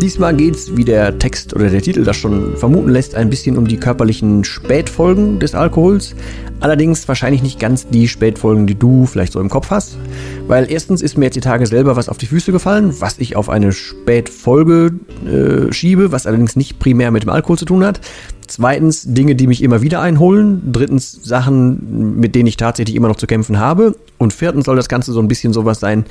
[0.00, 3.68] Diesmal geht's, wie der Text oder der Titel das schon vermuten lässt, ein bisschen um
[3.68, 6.14] die körperlichen Spätfolgen des Alkohols.
[6.60, 9.98] Allerdings wahrscheinlich nicht ganz die Spätfolgen, die du vielleicht so im Kopf hast.
[10.46, 13.36] Weil erstens ist mir jetzt die Tage selber was auf die Füße gefallen, was ich
[13.36, 14.92] auf eine Spätfolge
[15.26, 18.00] äh, schiebe, was allerdings nicht primär mit dem Alkohol zu tun hat.
[18.50, 20.72] Zweitens Dinge, die mich immer wieder einholen.
[20.72, 23.94] Drittens Sachen, mit denen ich tatsächlich immer noch zu kämpfen habe.
[24.18, 26.04] Und viertens soll das Ganze so ein bisschen sowas sein,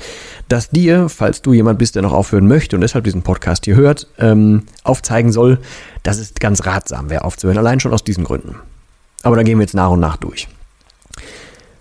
[0.48, 3.76] dass dir, falls du jemand bist, der noch aufhören möchte und deshalb diesen Podcast hier
[3.76, 5.58] hört, ähm, aufzeigen soll,
[6.02, 7.58] dass es ganz ratsam wäre aufzuhören.
[7.58, 8.54] Allein schon aus diesen Gründen.
[9.22, 10.48] Aber da gehen wir jetzt nach und nach durch.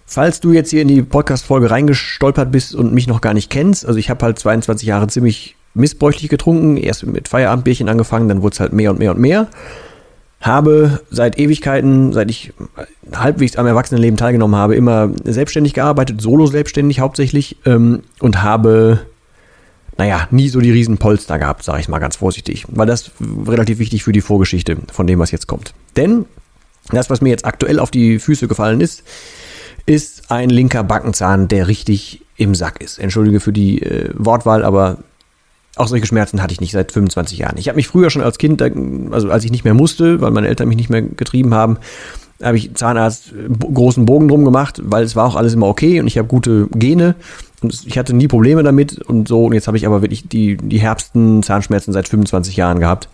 [0.05, 3.85] Falls du jetzt hier in die Podcast-Folge reingestolpert bist und mich noch gar nicht kennst,
[3.85, 8.55] also ich habe halt 22 Jahre ziemlich missbräuchlich getrunken, erst mit Feierabendbierchen angefangen, dann wurde
[8.55, 9.47] es halt mehr und mehr und mehr
[10.41, 12.53] habe seit Ewigkeiten, seit ich
[13.13, 19.01] halbwegs am Erwachsenenleben teilgenommen habe, immer selbstständig gearbeitet, solo selbstständig hauptsächlich ähm, und habe,
[19.97, 23.11] naja, nie so die riesen Polster gehabt, sage ich mal ganz vorsichtig, weil das
[23.47, 25.73] relativ wichtig für die Vorgeschichte von dem, was jetzt kommt.
[25.97, 26.25] Denn
[26.91, 29.03] das, was mir jetzt aktuell auf die Füße gefallen ist,
[29.85, 32.97] ist ein linker Backenzahn, der richtig im Sack ist.
[32.97, 34.99] Entschuldige für die äh, Wortwahl, aber
[35.79, 37.57] auch solche Schmerzen hatte ich nicht seit 25 Jahren.
[37.57, 40.47] Ich habe mich früher schon als Kind, also als ich nicht mehr musste, weil meine
[40.47, 41.77] Eltern mich nicht mehr getrieben haben,
[42.41, 46.07] habe ich Zahnarzt großen Bogen drum gemacht, weil es war auch alles immer okay und
[46.07, 47.15] ich habe gute Gene
[47.61, 49.45] und ich hatte nie Probleme damit und so.
[49.45, 53.09] Und jetzt habe ich aber wirklich die, die herbsten Zahnschmerzen seit 25 Jahren gehabt.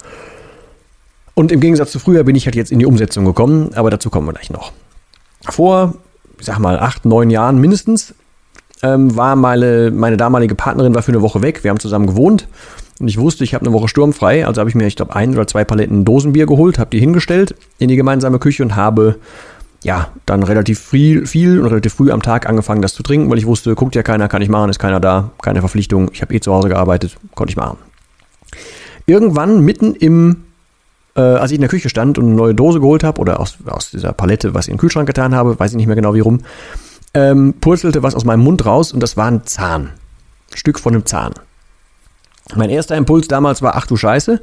[1.33, 4.09] Und im Gegensatz zu früher bin ich halt jetzt in die Umsetzung gekommen, aber dazu
[4.09, 4.71] kommen wir gleich noch.
[5.41, 5.95] Vor,
[6.39, 8.15] ich sag mal, acht, neun Jahren mindestens
[8.83, 11.63] ähm, war meine, meine damalige Partnerin war für eine Woche weg.
[11.63, 12.47] Wir haben zusammen gewohnt
[12.99, 14.45] und ich wusste, ich habe eine Woche sturmfrei.
[14.45, 17.55] Also habe ich mir, ich glaube, ein oder zwei Paletten Dosenbier geholt, habe die hingestellt
[17.77, 19.15] in die gemeinsame Küche und habe
[19.83, 23.37] ja dann relativ viel, viel und relativ früh am Tag angefangen, das zu trinken, weil
[23.37, 26.09] ich wusste, guckt ja keiner, kann ich machen, ist keiner da, keine Verpflichtung.
[26.11, 27.77] Ich habe eh zu Hause gearbeitet, konnte ich machen.
[29.05, 30.37] Irgendwann mitten im
[31.15, 33.57] äh, als ich in der Küche stand und eine neue Dose geholt habe oder aus,
[33.65, 36.13] aus dieser Palette, was ich in den Kühlschrank getan habe, weiß ich nicht mehr genau
[36.13, 36.41] wie rum,
[37.15, 39.91] ähm, purzelte was aus meinem Mund raus und das war ein Zahn.
[40.51, 41.33] Ein Stück von einem Zahn.
[42.55, 44.41] Mein erster Impuls damals war, ach du Scheiße,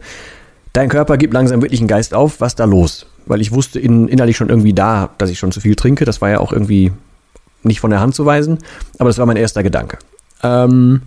[0.73, 3.07] dein Körper gibt langsam wirklich einen Geist auf, was da los?
[3.27, 6.05] Weil ich wusste in, innerlich schon irgendwie da, dass ich schon zu viel trinke.
[6.05, 6.91] Das war ja auch irgendwie
[7.63, 8.59] nicht von der Hand zu weisen,
[8.99, 9.99] aber das war mein erster Gedanke.
[10.43, 11.03] Ähm,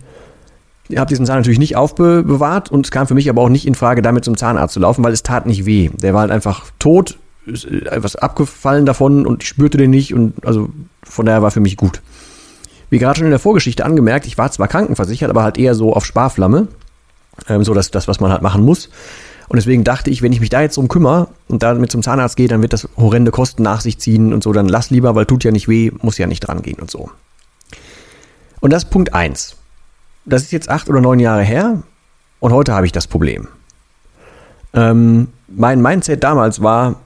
[0.88, 3.66] ich habe diesen Zahn natürlich nicht aufbewahrt und es kam für mich aber auch nicht
[3.66, 5.90] in Frage, damit zum Zahnarzt zu laufen, weil es tat nicht weh.
[5.94, 10.44] Der war halt einfach tot, ist etwas abgefallen davon und ich spürte den nicht und
[10.44, 10.68] also
[11.02, 12.02] von daher war für mich gut.
[12.90, 15.92] Wie gerade schon in der Vorgeschichte angemerkt, ich war zwar krankenversichert, aber halt eher so
[15.92, 16.68] auf Sparflamme.
[17.48, 18.88] Ähm, so dass das, was man halt machen muss.
[19.48, 22.36] Und deswegen dachte ich, wenn ich mich da jetzt drum kümmere und damit zum Zahnarzt
[22.36, 24.52] gehe, dann wird das horrende Kosten nach sich ziehen und so.
[24.52, 27.10] Dann lass lieber, weil tut ja nicht weh, muss ja nicht dran gehen und so.
[28.60, 29.56] Und das ist Punkt eins.
[30.24, 31.82] Das ist jetzt acht oder neun Jahre her
[32.40, 33.46] und heute habe ich das Problem.
[34.74, 36.96] Ähm, mein Mindset damals war,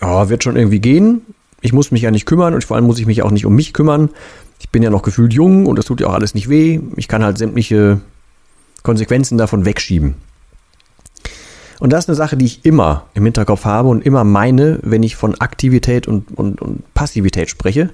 [0.00, 1.22] ja, wird schon irgendwie gehen
[1.60, 3.54] ich muss mich ja nicht kümmern und vor allem muss ich mich auch nicht um
[3.54, 4.10] mich kümmern.
[4.60, 6.80] Ich bin ja noch gefühlt jung und das tut ja auch alles nicht weh.
[6.96, 8.00] Ich kann halt sämtliche
[8.82, 10.14] Konsequenzen davon wegschieben.
[11.80, 15.04] Und das ist eine Sache, die ich immer im Hinterkopf habe und immer meine, wenn
[15.04, 17.90] ich von Aktivität und, und, und Passivität spreche.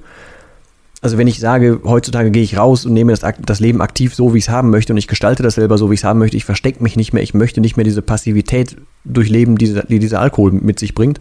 [1.03, 4.33] Also wenn ich sage, heutzutage gehe ich raus und nehme das, das Leben aktiv so,
[4.33, 6.19] wie ich es haben möchte und ich gestalte das selber so, wie ich es haben
[6.19, 9.99] möchte, ich verstecke mich nicht mehr, ich möchte nicht mehr diese Passivität durchleben, die, die
[9.99, 11.21] dieser Alkohol mit sich bringt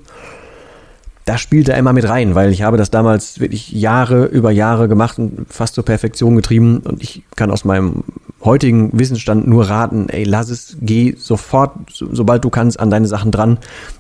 [1.26, 4.88] das spielt da immer mit rein, weil ich habe das damals wirklich Jahre über Jahre
[4.88, 8.04] gemacht und fast zur Perfektion getrieben und ich kann aus meinem
[8.44, 13.08] heutigen Wissensstand nur raten, ey, lass es, geh sofort, so, sobald du kannst, an deine
[13.08, 13.58] Sachen dran.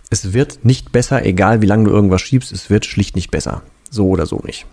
[0.10, 3.62] Es wird nicht besser, egal wie lange du irgendwas schiebst, es wird schlicht nicht besser.
[3.90, 4.66] So oder so nicht.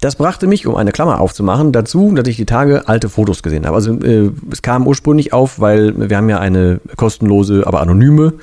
[0.00, 3.64] Das brachte mich, um eine Klammer aufzumachen, dazu, dass ich die Tage alte Fotos gesehen
[3.64, 3.76] habe.
[3.76, 8.34] Also äh, es kam ursprünglich auf, weil wir haben ja eine kostenlose, aber anonyme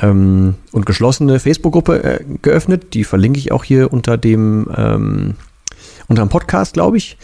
[0.00, 2.94] ähm, und geschlossene Facebook-Gruppe äh, geöffnet.
[2.94, 5.34] Die verlinke ich auch hier unter dem ähm,
[6.08, 7.16] unter dem Podcast, glaube ich.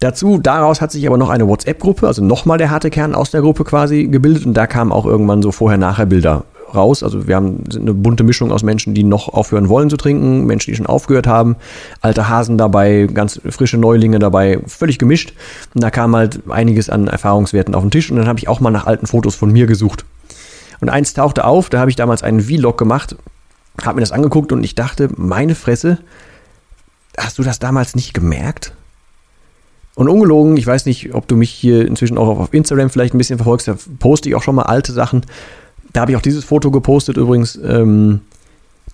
[0.00, 3.40] Dazu, daraus hat sich aber noch eine WhatsApp-Gruppe, also nochmal der harte Kern aus der
[3.40, 6.44] Gruppe quasi gebildet und da kamen auch irgendwann so Vorher-Nachher-Bilder
[6.74, 7.02] raus.
[7.02, 10.70] Also wir haben eine bunte Mischung aus Menschen, die noch aufhören wollen zu trinken, Menschen,
[10.70, 11.56] die schon aufgehört haben,
[12.00, 15.32] alte Hasen dabei, ganz frische Neulinge dabei, völlig gemischt.
[15.74, 18.60] Und da kam halt einiges an Erfahrungswerten auf den Tisch und dann habe ich auch
[18.60, 20.04] mal nach alten Fotos von mir gesucht.
[20.80, 23.16] Und eins tauchte auf, da habe ich damals einen Vlog gemacht,
[23.82, 25.98] habe mir das angeguckt und ich dachte, meine Fresse,
[27.18, 28.72] hast du das damals nicht gemerkt?
[29.94, 33.18] Und ungelogen, ich weiß nicht, ob du mich hier inzwischen auch auf Instagram vielleicht ein
[33.18, 35.24] bisschen verfolgst, da poste ich auch schon mal alte Sachen.
[35.92, 37.56] Da habe ich auch dieses Foto gepostet übrigens.
[37.56, 38.20] Ähm,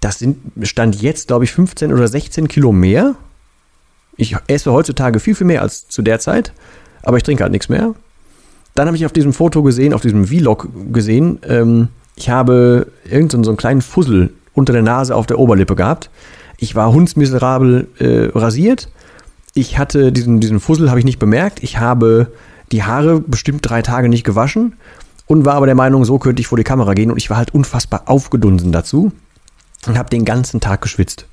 [0.01, 3.17] das sind, stand jetzt, glaube ich, 15 oder 16 Kilo mehr.
[4.17, 6.53] Ich esse heutzutage viel, viel mehr als zu der Zeit,
[7.03, 7.95] aber ich trinke halt nichts mehr.
[8.81, 13.45] Dann habe ich auf diesem Foto gesehen, auf diesem Vlog gesehen, ähm, ich habe irgendeinen
[13.45, 16.09] so einen kleinen Fussel unter der Nase auf der Oberlippe gehabt.
[16.57, 18.89] Ich war hundsmiserabel äh, rasiert.
[19.53, 21.63] Ich hatte diesen, diesen Fussel habe ich nicht bemerkt.
[21.63, 22.33] Ich habe
[22.73, 24.77] die Haare bestimmt drei Tage nicht gewaschen
[25.27, 27.37] und war aber der Meinung, so könnte ich vor die Kamera gehen und ich war
[27.37, 29.13] halt unfassbar aufgedunsen dazu
[29.89, 31.27] und habe den ganzen Tag geschwitzt.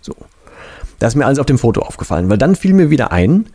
[0.00, 0.14] So.
[1.00, 3.46] Das ist mir alles auf dem Foto aufgefallen, weil dann fiel mir wieder ein,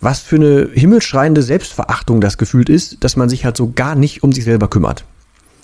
[0.00, 4.22] was für eine himmelschreiende Selbstverachtung das gefühlt ist, dass man sich halt so gar nicht
[4.22, 5.04] um sich selber kümmert.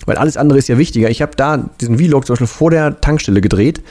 [0.05, 1.09] Weil alles andere ist ja wichtiger.
[1.09, 3.81] Ich habe da diesen Vlog zum Beispiel vor der Tankstelle gedreht,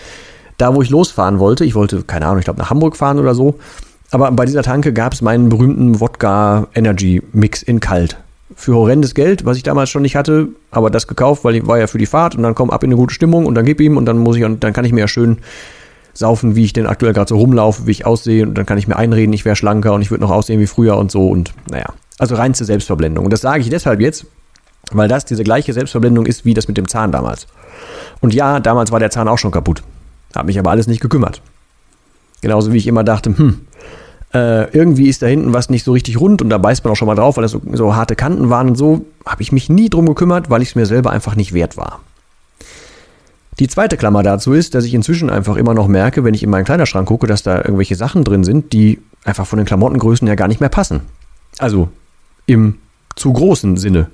[0.56, 1.64] da wo ich losfahren wollte.
[1.64, 3.58] Ich wollte, keine Ahnung, ich glaube nach Hamburg fahren oder so.
[4.12, 8.16] Aber bei dieser Tanke gab es meinen berühmten Wodka Energy Mix in kalt
[8.54, 11.78] für horrendes Geld, was ich damals schon nicht hatte, aber das gekauft, weil ich war
[11.78, 13.80] ja für die Fahrt und dann komm ab in eine gute Stimmung und dann gib
[13.80, 15.38] ihm und dann muss ich und dann kann ich mir ja schön
[16.16, 18.88] saufen, wie ich denn aktuell gerade so rumlaufe, wie ich aussehe und dann kann ich
[18.88, 21.52] mir einreden, ich wäre schlanker und ich würde noch aussehen wie früher und so und
[21.70, 21.86] naja,
[22.18, 23.24] also reinste Selbstverblendung.
[23.24, 24.26] Und das sage ich deshalb jetzt,
[24.92, 27.46] weil das diese gleiche Selbstverblendung ist wie das mit dem Zahn damals.
[28.20, 29.82] Und ja, damals war der Zahn auch schon kaputt.
[30.34, 31.42] Hat mich aber alles nicht gekümmert.
[32.40, 33.60] Genauso wie ich immer dachte, hm,
[34.34, 36.96] äh, irgendwie ist da hinten was nicht so richtig rund und da beißt man auch
[36.96, 39.68] schon mal drauf, weil das so, so harte Kanten waren und so, habe ich mich
[39.68, 42.00] nie drum gekümmert, weil ich es mir selber einfach nicht wert war.
[43.58, 46.50] Die zweite Klammer dazu ist, dass ich inzwischen einfach immer noch merke, wenn ich in
[46.50, 50.36] meinen Kleiderschrank gucke, dass da irgendwelche Sachen drin sind, die einfach von den Klamottengrößen her
[50.36, 51.00] gar nicht mehr passen.
[51.58, 51.88] Also
[52.44, 52.78] im
[53.14, 54.08] zu großen Sinne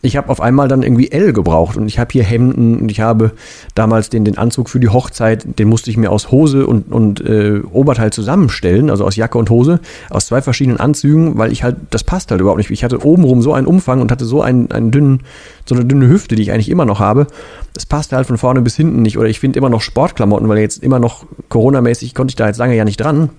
[0.00, 3.00] ich habe auf einmal dann irgendwie L gebraucht und ich habe hier Hemden und ich
[3.00, 3.32] habe
[3.74, 7.20] damals den, den Anzug für die Hochzeit, den musste ich mir aus Hose und, und
[7.20, 11.76] äh, Oberteil zusammenstellen, also aus Jacke und Hose, aus zwei verschiedenen Anzügen, weil ich halt,
[11.90, 12.70] das passt halt überhaupt nicht.
[12.70, 15.24] Ich hatte obenrum so einen Umfang und hatte so einen, einen dünnen,
[15.66, 17.26] so eine dünne Hüfte, die ich eigentlich immer noch habe.
[17.74, 19.18] Das passte halt von vorne bis hinten nicht.
[19.18, 22.58] Oder ich finde immer noch Sportklamotten, weil jetzt immer noch Corona-mäßig konnte ich da jetzt
[22.58, 23.30] lange ja nicht dran.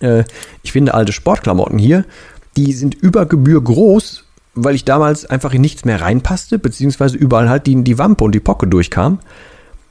[0.00, 0.24] Äh,
[0.62, 2.04] ich finde alte Sportklamotten hier,
[2.58, 4.25] die sind über Gebühr groß
[4.56, 8.34] weil ich damals einfach in nichts mehr reinpasste, beziehungsweise überall halt die, die Wampe und
[8.34, 9.20] die Pocke durchkam.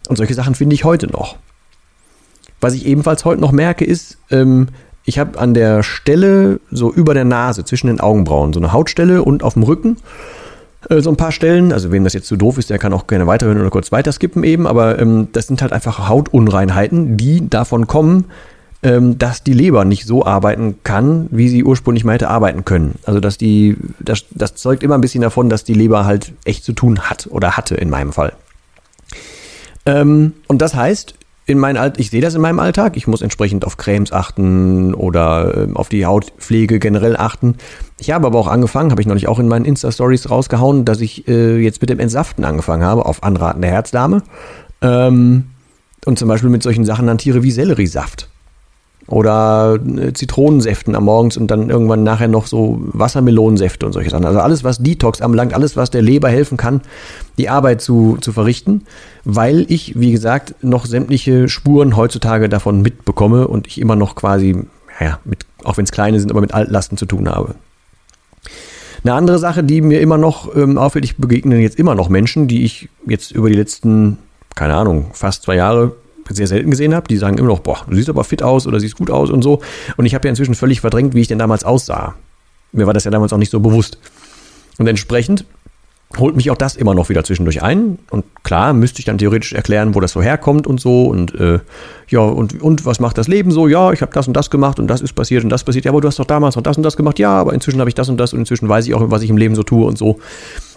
[0.09, 1.37] Und solche Sachen finde ich heute noch.
[2.59, 4.69] Was ich ebenfalls heute noch merke, ist, ähm,
[5.05, 9.21] ich habe an der Stelle, so über der Nase, zwischen den Augenbrauen, so eine Hautstelle
[9.21, 9.97] und auf dem Rücken
[10.89, 11.71] äh, so ein paar Stellen.
[11.71, 14.43] Also wem das jetzt zu doof ist, der kann auch gerne weiterhören oder kurz weiterskippen
[14.43, 14.65] eben.
[14.65, 18.25] Aber ähm, das sind halt einfach Hautunreinheiten, die davon kommen,
[18.81, 22.99] dass die Leber nicht so arbeiten kann, wie sie ursprünglich mal hätte arbeiten können.
[23.05, 26.63] Also dass die, das, das zeugt immer ein bisschen davon, dass die Leber halt echt
[26.63, 28.33] zu tun hat oder hatte in meinem Fall.
[29.87, 31.15] Ähm, und das heißt,
[31.47, 34.93] in meinem Alt ich sehe das in meinem Alltag, ich muss entsprechend auf Cremes achten
[34.93, 37.55] oder äh, auf die Hautpflege generell achten.
[37.99, 41.01] Ich habe aber auch angefangen, habe ich noch nicht auch in meinen Insta-Stories rausgehauen, dass
[41.01, 44.23] ich äh, jetzt mit dem Entsaften angefangen habe, auf Anraten der Herzdame.
[44.81, 45.45] Ähm,
[46.05, 48.29] und zum Beispiel mit solchen Sachen hantiere wie Selleriesaft
[49.07, 54.25] oder äh, Zitronensäften am Morgens und dann irgendwann nachher noch so Wassermelonensäfte und solche Sachen.
[54.25, 56.81] Also alles, was Detox anbelangt, alles, was der Leber helfen kann,
[57.37, 58.83] die Arbeit zu, zu verrichten,
[59.23, 64.57] weil ich, wie gesagt, noch sämtliche Spuren heutzutage davon mitbekomme und ich immer noch quasi,
[64.99, 67.55] ja, mit, auch wenn es kleine sind, aber mit Altlasten zu tun habe.
[69.03, 72.47] Eine andere Sache, die mir immer noch ähm, auffällt, ich begegne jetzt immer noch Menschen,
[72.47, 74.17] die ich jetzt über die letzten,
[74.55, 75.91] keine Ahnung, fast zwei Jahre
[76.29, 78.79] sehr selten gesehen habe, die sagen immer noch, boah, du siehst aber fit aus oder
[78.79, 79.61] siehst gut aus und so.
[79.97, 82.15] Und ich habe ja inzwischen völlig verdrängt, wie ich denn damals aussah.
[82.71, 83.99] Mir war das ja damals auch nicht so bewusst.
[84.77, 85.45] Und entsprechend
[86.17, 87.99] holt mich auch das immer noch wieder zwischendurch ein.
[88.09, 91.05] Und klar, müsste ich dann theoretisch erklären, wo das so herkommt und so.
[91.05, 91.59] Und äh,
[92.07, 93.67] ja, und, und was macht das Leben so?
[93.67, 95.85] Ja, ich habe das und das gemacht und das ist passiert und das passiert.
[95.85, 97.19] Ja, aber du hast doch damals noch das und das gemacht.
[97.19, 99.29] Ja, aber inzwischen habe ich das und das und inzwischen weiß ich auch, was ich
[99.29, 100.19] im Leben so tue und so.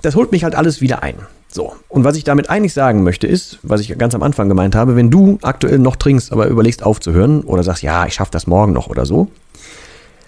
[0.03, 1.17] Das holt mich halt alles wieder ein.
[1.51, 4.75] So, und was ich damit eigentlich sagen möchte ist, was ich ganz am Anfang gemeint
[4.75, 8.47] habe, wenn du aktuell noch trinkst, aber überlegst aufzuhören oder sagst, ja, ich schaffe das
[8.47, 9.29] morgen noch oder so,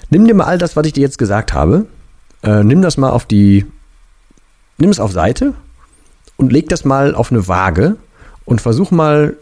[0.09, 1.87] nimm dir mal all das, was ich dir jetzt gesagt habe,
[2.43, 3.67] äh, nimm das mal auf die,
[4.79, 5.53] nimm es auf Seite
[6.39, 7.97] und leg das mal auf eine Waage
[8.47, 9.37] und versuch mal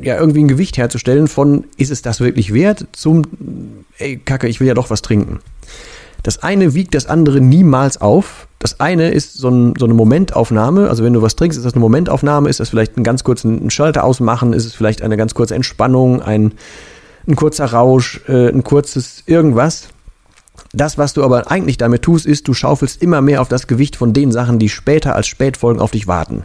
[0.00, 3.24] ja irgendwie ein Gewicht herzustellen von, ist es das wirklich wert, zum,
[3.98, 5.40] ey, Kacke, ich will ja doch was trinken.
[6.22, 8.48] Das eine wiegt das andere niemals auf.
[8.58, 10.88] Das eine ist so, ein, so, eine Momentaufnahme.
[10.88, 12.48] Also wenn du was trinkst, ist das eine Momentaufnahme.
[12.48, 14.52] Ist das vielleicht einen ganz kurzen Schalter ausmachen?
[14.52, 16.20] Ist es vielleicht eine ganz kurze Entspannung?
[16.20, 16.52] Ein,
[17.26, 18.20] ein kurzer Rausch?
[18.28, 19.88] Äh, ein kurzes irgendwas?
[20.72, 23.96] Das, was du aber eigentlich damit tust, ist, du schaufelst immer mehr auf das Gewicht
[23.96, 26.44] von den Sachen, die später als Spätfolgen auf dich warten.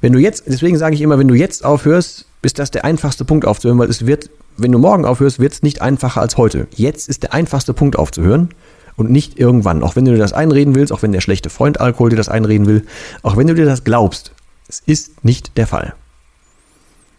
[0.00, 3.24] Wenn du jetzt, deswegen sage ich immer, wenn du jetzt aufhörst, ist das der einfachste
[3.24, 4.30] Punkt aufzuhören, weil es wird
[4.62, 6.66] wenn du morgen aufhörst, wird es nicht einfacher als heute.
[6.74, 8.50] Jetzt ist der einfachste Punkt aufzuhören
[8.96, 9.82] und nicht irgendwann.
[9.82, 12.28] Auch wenn du dir das einreden willst, auch wenn der schlechte Freund Alkohol dir das
[12.28, 12.86] einreden will,
[13.22, 14.32] auch wenn du dir das glaubst,
[14.68, 15.94] es ist nicht der Fall.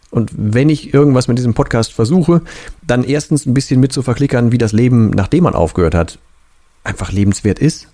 [0.10, 2.41] Und wenn ich irgendwas mit diesem Podcast versuche,
[2.86, 6.19] dann erstens ein bisschen mit zu verklickern, wie das Leben, nachdem man aufgehört hat,
[6.83, 7.88] einfach lebenswert ist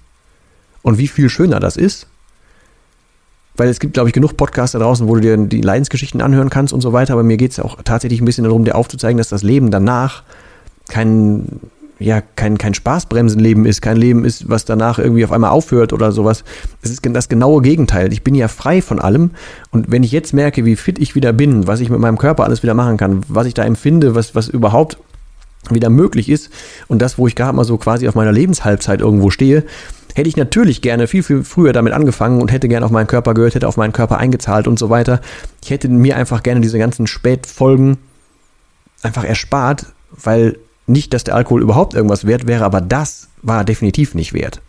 [0.81, 2.07] und wie viel schöner das ist
[3.57, 6.49] weil es gibt, glaube ich, genug Podcasts da draußen, wo du dir die Leidensgeschichten anhören
[6.49, 7.13] kannst und so weiter.
[7.13, 10.23] Aber mir geht es auch tatsächlich ein bisschen darum, dir aufzuzeigen, dass das Leben danach
[10.87, 11.59] kein,
[11.99, 16.11] ja, kein, kein Spaßbremsenleben ist, kein Leben ist, was danach irgendwie auf einmal aufhört oder
[16.11, 16.43] sowas.
[16.83, 18.13] Es ist das genaue Gegenteil.
[18.13, 19.31] Ich bin ja frei von allem.
[19.71, 22.43] Und wenn ich jetzt merke, wie fit ich wieder bin, was ich mit meinem Körper
[22.43, 24.97] alles wieder machen kann, was ich da empfinde, was, was überhaupt
[25.69, 26.49] wieder möglich ist
[26.87, 29.63] und das, wo ich gerade mal so quasi auf meiner Lebenshalbzeit irgendwo stehe,
[30.15, 33.33] hätte ich natürlich gerne viel, viel früher damit angefangen und hätte gerne auf meinen Körper
[33.33, 35.21] gehört, hätte auf meinen Körper eingezahlt und so weiter.
[35.63, 37.97] Ich hätte mir einfach gerne diese ganzen Spätfolgen
[39.03, 44.15] einfach erspart, weil nicht, dass der Alkohol überhaupt irgendwas wert wäre, aber das war definitiv
[44.15, 44.61] nicht wert.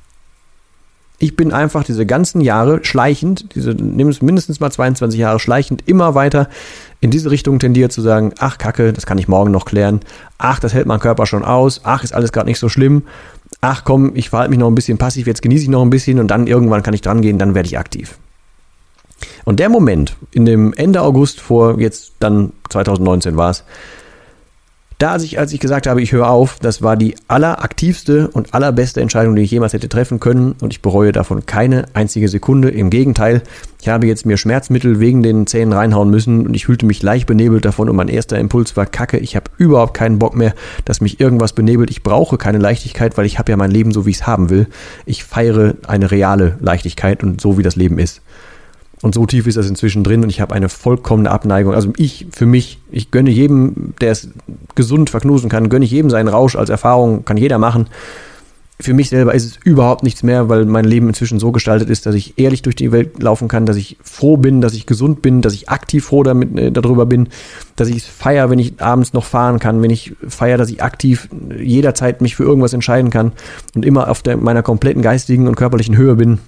[1.21, 6.49] Ich bin einfach diese ganzen Jahre schleichend, diese, mindestens mal 22 Jahre schleichend, immer weiter
[7.00, 10.00] in diese Richtung tendiert zu sagen, ach Kacke, das kann ich morgen noch klären,
[10.37, 13.02] ach, das hält mein Körper schon aus, ach, ist alles gerade nicht so schlimm
[13.61, 16.19] ach komm, ich verhalte mich noch ein bisschen passiv, jetzt genieße ich noch ein bisschen
[16.19, 18.19] und dann irgendwann kann ich dran gehen, dann werde ich aktiv.
[19.45, 23.64] Und der Moment, in dem Ende August vor jetzt dann 2019 war es,
[24.99, 28.52] da, als ich, als ich gesagt habe, ich höre auf, das war die alleraktivste und
[28.52, 32.71] allerbeste Entscheidung, die ich jemals hätte treffen können und ich bereue davon keine einzige Sekunde.
[32.71, 33.43] Im Gegenteil,
[33.81, 37.28] ich habe jetzt mir Schmerzmittel wegen den Zähnen reinhauen müssen und ich fühlte mich leicht
[37.28, 40.52] benebelt davon und mein erster Impuls war Kacke, ich habe überhaupt keinen Bock mehr,
[40.85, 41.90] dass mich irgendwas benebelt.
[41.90, 44.50] Ich brauche keine Leichtigkeit, weil ich habe ja mein Leben so, wie ich es haben
[44.50, 44.67] will.
[45.07, 48.21] Ich feiere eine reale Leichtigkeit und so, wie das Leben ist.
[49.00, 51.75] Und so tief ist das inzwischen drin und ich habe eine vollkommene Abneigung.
[51.75, 54.28] Also ich, für mich, ich gönne jedem, der es
[54.75, 57.88] gesund verknusen kann, gönne ich jedem seinen Rausch als Erfahrung, kann jeder machen.
[58.81, 62.07] Für mich selber ist es überhaupt nichts mehr, weil mein Leben inzwischen so gestaltet ist,
[62.07, 65.21] dass ich ehrlich durch die Welt laufen kann, dass ich froh bin, dass ich gesund
[65.21, 67.28] bin, dass ich aktiv froh damit, äh, darüber bin,
[67.75, 70.83] dass ich es feiere, wenn ich abends noch fahren kann, wenn ich feiere, dass ich
[70.83, 73.33] aktiv jederzeit mich für irgendwas entscheiden kann
[73.75, 76.38] und immer auf der, meiner kompletten geistigen und körperlichen Höhe bin.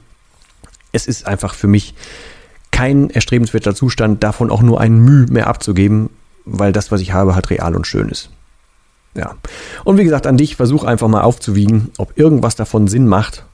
[0.92, 1.94] Es ist einfach für mich
[2.70, 6.10] kein erstrebenswerter Zustand, davon auch nur ein Mühe mehr abzugeben,
[6.44, 8.30] weil das, was ich habe, halt real und schön ist.
[9.14, 9.34] Ja.
[9.84, 13.44] Und wie gesagt, an dich, versuch einfach mal aufzuwiegen, ob irgendwas davon Sinn macht,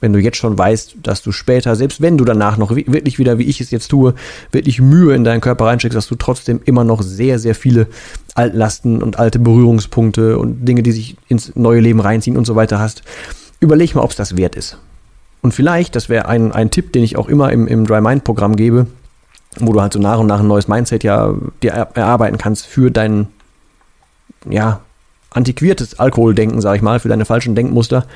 [0.00, 3.38] wenn du jetzt schon weißt, dass du später, selbst wenn du danach noch wirklich wieder,
[3.38, 4.14] wie ich es jetzt tue,
[4.52, 7.88] wirklich Mühe in deinen Körper reinsteckst, dass du trotzdem immer noch sehr, sehr viele
[8.34, 12.78] Altlasten und alte Berührungspunkte und Dinge, die sich ins neue Leben reinziehen und so weiter
[12.78, 13.02] hast.
[13.60, 14.78] Überleg mal, ob es das wert ist.
[15.42, 18.24] Und vielleicht, das wäre ein, ein Tipp, den ich auch immer im, im Dry Mind
[18.24, 18.86] Programm gebe,
[19.58, 22.90] wo du halt so nach und nach ein neues Mindset ja dir erarbeiten kannst für
[22.90, 23.28] dein,
[24.48, 24.80] ja,
[25.30, 28.06] antiquiertes Alkoholdenken, sag ich mal, für deine falschen Denkmuster.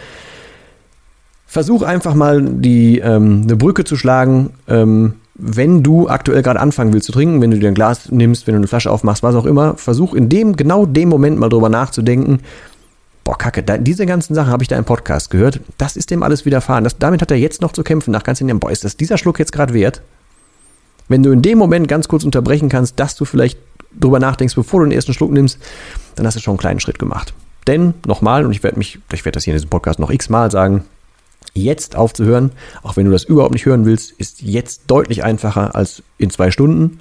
[1.46, 6.92] Versuch einfach mal die, ähm, eine Brücke zu schlagen, ähm, wenn du aktuell gerade anfangen
[6.92, 9.34] willst zu trinken, wenn du dir ein Glas nimmst, wenn du eine Flasche aufmachst, was
[9.34, 12.40] auch immer, versuch in dem, genau dem Moment mal drüber nachzudenken,
[13.24, 15.60] boah, kacke, da, diese ganzen Sachen habe ich da im Podcast gehört.
[15.78, 16.84] Das ist dem alles widerfahren.
[16.84, 18.10] Das, damit hat er jetzt noch zu kämpfen.
[18.10, 20.02] Nach ganz in dem, boah, ist das dieser Schluck jetzt gerade wert?
[21.08, 23.58] Wenn du in dem Moment ganz kurz unterbrechen kannst, dass du vielleicht
[23.98, 25.58] drüber nachdenkst, bevor du den ersten Schluck nimmst,
[26.14, 27.34] dann hast du schon einen kleinen Schritt gemacht.
[27.66, 30.50] Denn nochmal, und ich werde mich, ich werde das hier in diesem Podcast noch x-mal
[30.50, 30.84] sagen,
[31.54, 32.52] jetzt aufzuhören,
[32.82, 36.50] auch wenn du das überhaupt nicht hören willst, ist jetzt deutlich einfacher als in zwei
[36.50, 37.00] Stunden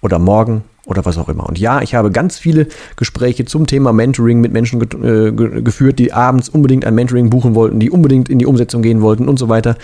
[0.00, 1.46] oder morgen oder was auch immer.
[1.46, 2.66] Und ja, ich habe ganz viele
[2.96, 7.54] Gespräche zum Thema Mentoring mit Menschen äh, ge geführt, die abends unbedingt ein Mentoring buchen
[7.54, 9.76] wollten, die unbedingt in die Umsetzung gehen wollten und so weiter.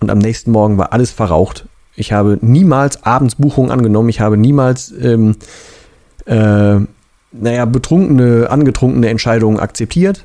[0.00, 1.66] Und am nächsten Morgen war alles verraucht.
[1.96, 4.08] Ich habe niemals abends Buchungen angenommen.
[4.08, 5.36] Ich habe niemals, ähm,
[6.26, 6.76] äh,
[7.32, 10.24] naja, betrunkene, angetrunkene Entscheidungen akzeptiert,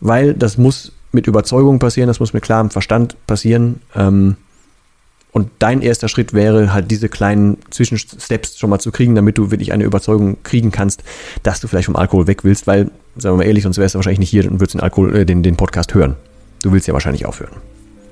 [0.00, 3.80] weil das muss mit Überzeugung passieren, das muss mit klarem Verstand passieren.
[3.94, 4.36] Ähm,
[5.38, 9.52] Und dein erster Schritt wäre halt diese kleinen Zwischensteps schon mal zu kriegen, damit du
[9.52, 11.04] wirklich eine Überzeugung kriegen kannst,
[11.44, 13.98] dass du vielleicht vom Alkohol weg willst, weil, sagen wir mal ehrlich, sonst wärst du
[13.98, 16.16] wahrscheinlich nicht hier und würdest den, Alkohol, äh, den, den Podcast hören.
[16.60, 17.52] Du willst ja wahrscheinlich aufhören.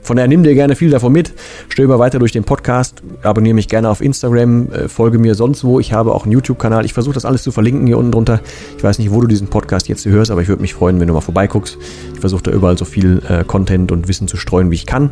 [0.06, 1.34] Von daher nimm dir gerne viel davon mit,
[1.68, 5.80] stöber weiter durch den Podcast, abonniere mich gerne auf Instagram, äh, folge mir sonst wo.
[5.80, 6.84] Ich habe auch einen YouTube-Kanal.
[6.84, 8.40] Ich versuche das alles zu verlinken hier unten drunter.
[8.78, 11.08] Ich weiß nicht, wo du diesen Podcast jetzt hörst, aber ich würde mich freuen, wenn
[11.08, 11.76] du mal vorbeiguckst.
[12.14, 15.10] Ich versuche da überall so viel äh, Content und Wissen zu streuen, wie ich kann.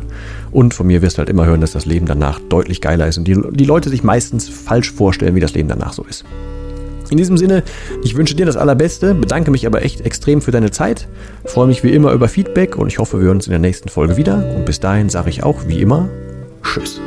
[0.51, 3.17] Und von mir wirst du halt immer hören, dass das Leben danach deutlich geiler ist
[3.17, 6.23] und die, die Leute sich meistens falsch vorstellen, wie das Leben danach so ist.
[7.09, 7.63] In diesem Sinne,
[8.03, 11.07] ich wünsche dir das Allerbeste, bedanke mich aber echt extrem für deine Zeit,
[11.45, 13.89] freue mich wie immer über Feedback und ich hoffe, wir hören uns in der nächsten
[13.89, 14.55] Folge wieder.
[14.55, 16.09] Und bis dahin sage ich auch wie immer,
[16.63, 16.99] Tschüss.